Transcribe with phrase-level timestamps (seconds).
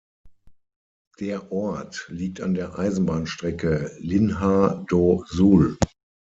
[1.19, 5.77] Der Ort liegt an der Eisenbahnstrecke Linha do Sul.